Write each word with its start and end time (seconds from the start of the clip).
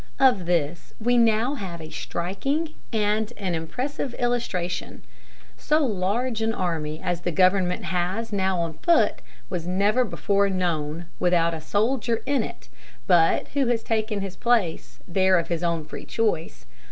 Of 0.19 0.47
this 0.47 0.95
we 0.99 1.15
now 1.19 1.53
have 1.53 1.79
a 1.79 1.91
striking 1.91 2.73
and 2.91 3.31
an 3.37 3.53
impressive 3.53 4.15
illustration. 4.15 5.03
So 5.57 5.85
large 5.85 6.41
an 6.41 6.55
army 6.55 6.99
as 6.99 7.21
the 7.21 7.31
government 7.31 7.83
has 7.83 8.33
now 8.33 8.59
on 8.61 8.79
foot 8.79 9.21
was 9.47 9.67
never 9.67 10.03
before 10.03 10.49
known, 10.49 11.05
without 11.19 11.53
a 11.53 11.61
soldier 11.61 12.23
in 12.25 12.41
it 12.41 12.67
but 13.05 13.49
who 13.49 13.67
has 13.67 13.83
taken 13.83 14.21
his 14.21 14.35
place 14.35 14.97
there 15.07 15.37
of 15.37 15.49
his 15.49 15.63
own 15.63 15.85
free 15.85 16.05
choice. 16.05 16.65